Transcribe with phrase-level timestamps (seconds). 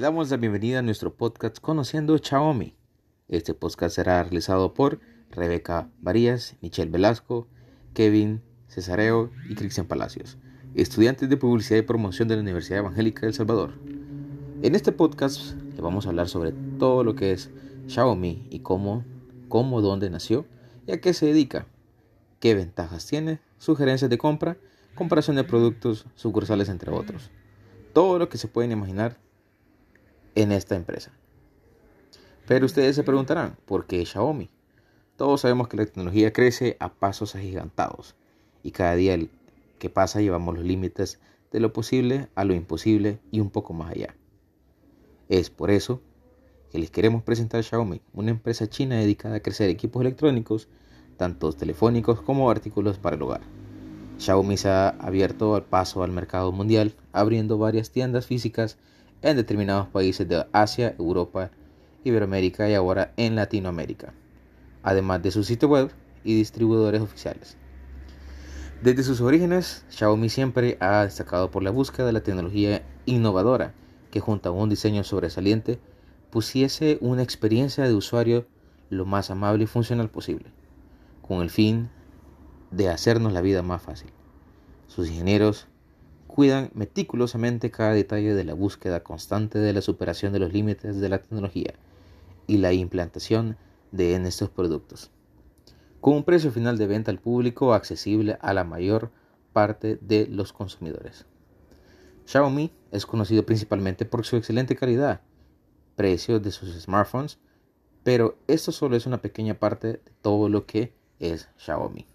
[0.00, 2.74] Damos la bienvenida a nuestro podcast Conociendo Xiaomi.
[3.28, 4.98] Este podcast será realizado por
[5.30, 7.48] Rebeca Varías, Michelle Velasco,
[7.92, 10.38] Kevin Cesareo y Cristian Palacios,
[10.74, 13.74] estudiantes de Publicidad y Promoción de la Universidad Evangélica de El Salvador.
[14.62, 17.50] En este podcast le vamos a hablar sobre todo lo que es
[17.86, 19.04] Xiaomi y cómo,
[19.50, 20.46] cómo, dónde nació
[20.86, 21.66] y a qué se dedica,
[22.38, 24.56] qué ventajas tiene, sugerencias de compra,
[24.94, 27.30] comparación de productos, sucursales, entre otros.
[27.92, 29.18] Todo lo que se pueden imaginar
[30.42, 31.12] en esta empresa.
[32.46, 34.50] Pero ustedes se preguntarán, ¿por qué Xiaomi?
[35.16, 38.16] Todos sabemos que la tecnología crece a pasos agigantados
[38.62, 39.18] y cada día
[39.78, 41.20] que pasa llevamos los límites
[41.52, 44.14] de lo posible a lo imposible y un poco más allá.
[45.28, 46.00] Es por eso
[46.70, 50.68] que les queremos presentar Xiaomi, una empresa china dedicada a crecer equipos electrónicos,
[51.16, 53.42] tanto telefónicos como artículos para el hogar.
[54.18, 58.78] Xiaomi se ha abierto al paso al mercado mundial, abriendo varias tiendas físicas
[59.22, 61.50] en determinados países de Asia, Europa,
[62.04, 64.14] Iberoamérica y ahora en Latinoamérica,
[64.82, 65.90] además de su sitio web
[66.24, 67.56] y distribuidores oficiales.
[68.82, 73.74] Desde sus orígenes, Xiaomi siempre ha destacado por la búsqueda de la tecnología innovadora
[74.10, 75.78] que junto a un diseño sobresaliente
[76.30, 78.46] pusiese una experiencia de usuario
[78.88, 80.50] lo más amable y funcional posible,
[81.20, 81.90] con el fin
[82.70, 84.10] de hacernos la vida más fácil.
[84.86, 85.68] Sus ingenieros
[86.30, 91.08] cuidan meticulosamente cada detalle de la búsqueda constante de la superación de los límites de
[91.08, 91.74] la tecnología
[92.46, 93.56] y la implantación
[93.92, 95.10] de en estos productos,
[96.00, 99.10] con un precio final de venta al público accesible a la mayor
[99.52, 101.26] parte de los consumidores.
[102.26, 105.20] Xiaomi es conocido principalmente por su excelente calidad,
[105.96, 107.38] precios de sus smartphones,
[108.04, 112.06] pero esto solo es una pequeña parte de todo lo que es Xiaomi.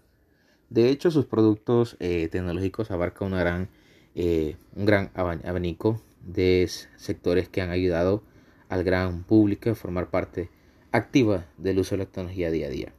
[0.70, 3.68] De hecho, sus productos eh, tecnológicos abarcan una gran,
[4.16, 8.22] eh, un gran abanico de sectores que han ayudado
[8.68, 10.48] al gran público a formar parte
[10.90, 12.92] activa del uso de la tecnología día a día.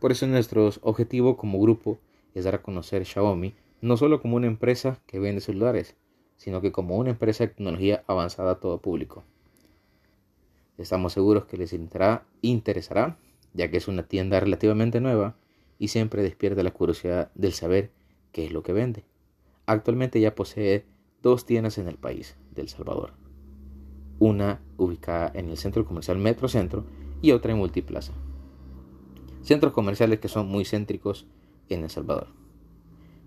[0.00, 1.98] Por eso nuestro objetivo como grupo
[2.34, 5.96] es dar a conocer Xiaomi no solo como una empresa que vende celulares,
[6.36, 9.24] sino que como una empresa de tecnología avanzada a todo público.
[10.78, 11.76] Estamos seguros que les
[12.40, 13.18] interesará,
[13.52, 15.36] ya que es una tienda relativamente nueva
[15.78, 17.90] y siempre despierta la curiosidad del saber
[18.32, 19.04] qué es lo que vende.
[19.68, 20.86] Actualmente ya posee
[21.20, 23.12] dos tiendas en el país de El Salvador.
[24.18, 26.86] Una ubicada en el centro comercial Metro Centro
[27.20, 28.14] y otra en Multiplaza.
[29.42, 31.26] Centros comerciales que son muy céntricos
[31.68, 32.28] en El Salvador.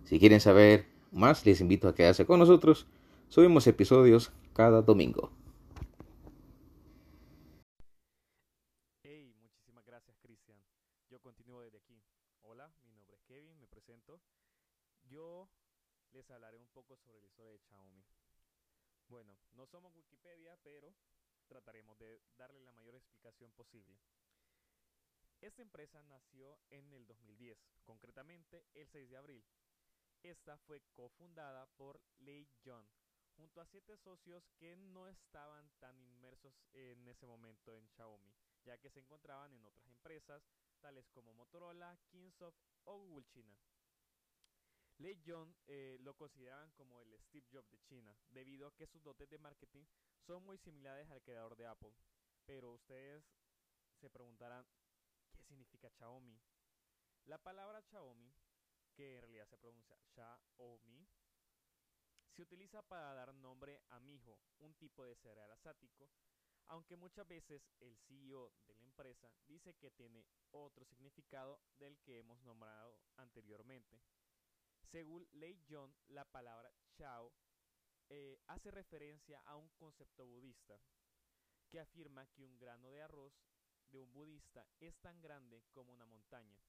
[0.03, 2.87] Si quieren saber más, les invito a quedarse con nosotros.
[3.29, 5.29] Subimos episodios cada domingo.
[9.03, 10.57] Hey, muchísimas gracias Cristian.
[11.07, 12.01] Yo continúo desde aquí.
[12.41, 14.19] Hola, mi nombre es Kevin, me presento.
[15.03, 15.47] Yo
[16.13, 18.03] les hablaré un sobre la historia de Xiaomi.
[19.07, 20.95] Bueno, no somos Wikipedia, pero
[21.47, 23.99] trataremos de darle la mayor explicación posible.
[25.41, 29.45] Esta empresa nació en el 2010, concretamente el 6 de abril.
[30.23, 32.87] Esta fue cofundada por Lei John,
[33.35, 38.77] junto a siete socios que no estaban tan inmersos en ese momento en Xiaomi, ya
[38.77, 40.43] que se encontraban en otras empresas
[40.79, 43.57] tales como Motorola, Kingsoft o Google China.
[45.01, 49.01] Lei John eh, lo consideraban como el Steve Jobs de China, debido a que sus
[49.01, 49.83] dotes de marketing
[50.27, 51.93] son muy similares al creador de Apple.
[52.45, 53.25] Pero ustedes
[53.99, 54.63] se preguntarán,
[55.33, 56.39] ¿qué significa Xiaomi?
[57.25, 58.31] La palabra Xiaomi,
[58.93, 61.07] que en realidad se pronuncia Xiaomi,
[62.35, 66.11] se utiliza para dar nombre a mijo, un tipo de cereal asiático,
[66.67, 72.19] aunque muchas veces el CEO de la empresa dice que tiene otro significado del que
[72.19, 73.99] hemos nombrado anteriormente.
[74.91, 77.31] Según Lei John, la palabra Chao
[78.09, 80.81] eh, hace referencia a un concepto budista
[81.69, 83.33] que afirma que un grano de arroz
[83.89, 86.61] de un budista es tan grande como una montaña.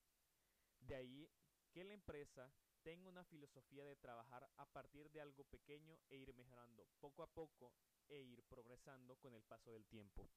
[0.79, 1.29] De ahí
[1.73, 2.53] que la empresa
[2.85, 7.27] tenga una filosofía de trabajar a partir de algo pequeño e ir mejorando poco a
[7.27, 7.75] poco
[8.09, 10.31] e ir progresando con el paso del tiempo.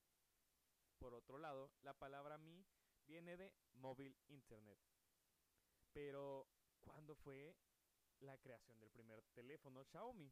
[0.97, 2.65] Por otro lado, la palabra Mi
[3.05, 4.79] viene de móvil internet.
[5.93, 6.47] Pero,
[6.81, 7.55] ¿cuándo fue
[8.21, 10.31] la creación del primer teléfono Xiaomi?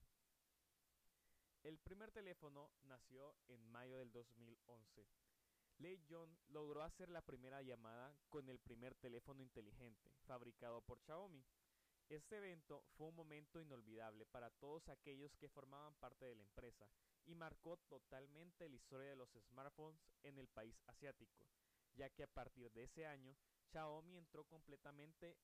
[1.64, 5.08] El primer teléfono nació en mayo del 2011.
[5.78, 11.44] Lei John logró hacer la primera llamada con el primer teléfono inteligente fabricado por Xiaomi.
[12.10, 16.90] Este evento fue un momento inolvidable para todos aquellos que formaban parte de la empresa
[17.26, 21.48] y marcó totalmente la historia de los smartphones en el país asiático,
[21.96, 23.36] ya que a partir de ese año
[23.72, 25.38] Xiaomi entró completamente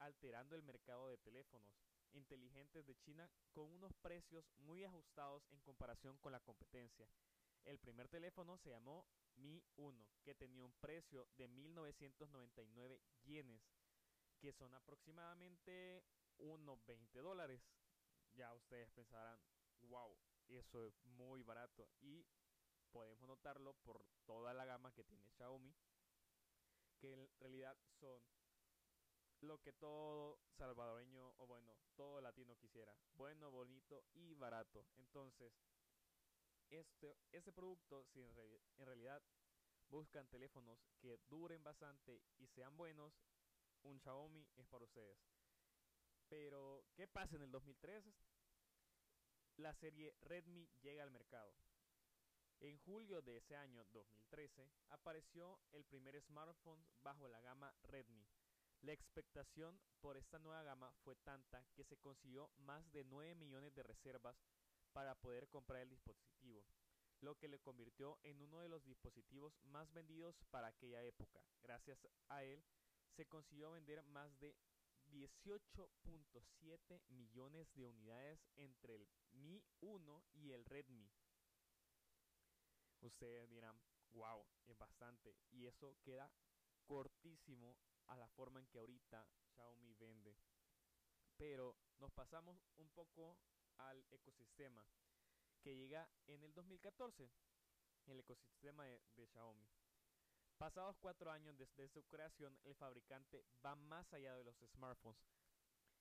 [0.00, 1.70] alterando el mercado de teléfonos
[2.12, 7.08] inteligentes de China con unos precios muy ajustados en comparación con la competencia.
[7.64, 9.06] El primer teléfono se llamó
[9.36, 13.62] Mi 1, que tenía un precio de 1999 yenes,
[14.40, 16.02] que son aproximadamente
[16.38, 17.62] unos 20 dólares.
[18.32, 19.38] Ya ustedes pensarán,
[19.82, 20.16] wow,
[20.48, 21.88] eso es muy barato.
[22.00, 22.26] Y
[22.90, 25.74] podemos notarlo por toda la gama que tiene Xiaomi,
[26.98, 28.22] que en realidad son
[29.40, 34.86] lo que todo salvadoreño o bueno, todo latino quisiera, bueno, bonito y barato.
[34.96, 35.52] Entonces,
[36.68, 38.30] este, este producto, si en,
[38.78, 39.22] en realidad
[39.88, 43.12] buscan teléfonos que duren bastante y sean buenos,
[43.82, 45.18] un Xiaomi es para ustedes.
[46.28, 48.04] Pero, ¿qué pasa en el 2003?
[49.56, 51.54] La serie Redmi llega al mercado.
[52.60, 58.28] En julio de ese año 2013 apareció el primer smartphone bajo la gama Redmi.
[58.82, 63.74] La expectación por esta nueva gama fue tanta que se consiguió más de 9 millones
[63.74, 64.36] de reservas
[64.92, 66.64] para poder comprar el dispositivo,
[67.20, 71.44] lo que le convirtió en uno de los dispositivos más vendidos para aquella época.
[71.62, 72.64] Gracias a él
[73.16, 74.56] se consiguió vender más de
[75.12, 81.12] 18.7 millones de unidades entre el Mi 1 y el Redmi.
[83.00, 83.78] Ustedes dirán,
[84.12, 85.36] wow, es bastante.
[85.50, 86.30] Y eso queda
[86.86, 87.76] cortísimo
[88.10, 90.36] a la forma en que ahorita Xiaomi vende.
[91.36, 93.38] Pero nos pasamos un poco
[93.78, 94.84] al ecosistema
[95.62, 97.30] que llega en el 2014,
[98.06, 99.68] el ecosistema de, de Xiaomi.
[100.58, 105.24] Pasados cuatro años desde su creación, el fabricante va más allá de los smartphones.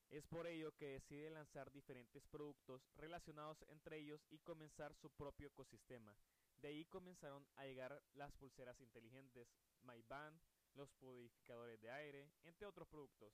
[0.10, 5.48] Es por ello que decide lanzar diferentes productos relacionados entre ellos y comenzar su propio
[5.48, 6.16] ecosistema.
[6.56, 9.48] De ahí comenzaron a llegar las pulseras inteligentes,
[9.84, 10.42] MyBand,
[10.74, 13.34] los purificadores de aire, entre otros productos.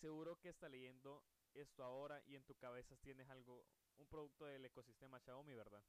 [0.00, 1.24] Seguro que está leyendo
[1.54, 3.66] esto ahora y en tu cabeza tienes algo,
[3.96, 5.82] un producto del ecosistema Xiaomi, ¿verdad?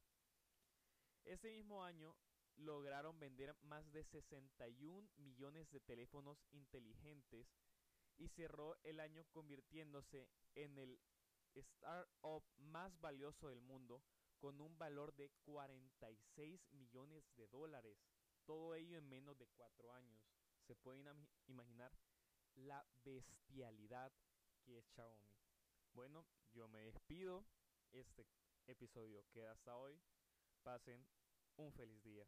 [1.24, 2.16] Este mismo año
[2.56, 7.46] lograron vender más de 61 millones de teléfonos inteligentes
[8.18, 11.00] y cerró el año convirtiéndose en el
[11.54, 14.02] startup más valioso del mundo
[14.38, 17.96] con un valor de 46 millones de dólares.
[18.44, 20.20] Todo ello en menos de 4 años.
[20.66, 21.92] Se pueden imaginar
[22.54, 24.12] la bestialidad
[24.62, 25.30] que es Xiaomi.
[25.92, 27.44] Bueno, yo me despido.
[27.92, 28.26] Este
[28.66, 30.00] episodio queda hasta hoy.
[30.62, 31.06] Pasen
[31.56, 32.26] un feliz día.